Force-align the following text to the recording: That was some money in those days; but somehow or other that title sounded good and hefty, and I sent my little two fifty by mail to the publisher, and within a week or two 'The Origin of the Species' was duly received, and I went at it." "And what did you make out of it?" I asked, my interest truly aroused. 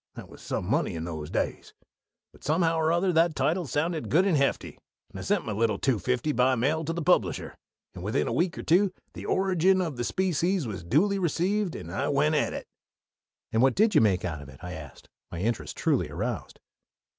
That 0.15 0.29
was 0.29 0.41
some 0.41 0.65
money 0.65 0.95
in 0.95 1.03
those 1.03 1.29
days; 1.29 1.73
but 2.33 2.43
somehow 2.43 2.77
or 2.77 2.91
other 2.91 3.13
that 3.13 3.35
title 3.35 3.67
sounded 3.67 4.09
good 4.09 4.25
and 4.25 4.35
hefty, 4.35 4.79
and 5.11 5.19
I 5.19 5.21
sent 5.21 5.45
my 5.45 5.51
little 5.51 5.77
two 5.77 5.99
fifty 5.99 6.31
by 6.31 6.55
mail 6.55 6.83
to 6.85 6.91
the 6.91 7.03
publisher, 7.03 7.55
and 7.93 8.03
within 8.03 8.27
a 8.27 8.33
week 8.33 8.57
or 8.57 8.63
two 8.63 8.91
'The 9.13 9.27
Origin 9.27 9.79
of 9.79 9.97
the 9.97 10.03
Species' 10.03 10.65
was 10.65 10.83
duly 10.83 11.19
received, 11.19 11.75
and 11.75 11.91
I 11.93 12.07
went 12.07 12.33
at 12.33 12.51
it." 12.51 12.65
"And 13.51 13.61
what 13.61 13.75
did 13.75 13.93
you 13.93 14.01
make 14.01 14.25
out 14.25 14.41
of 14.41 14.49
it?" 14.49 14.57
I 14.63 14.73
asked, 14.73 15.07
my 15.31 15.39
interest 15.39 15.77
truly 15.77 16.09
aroused. 16.09 16.59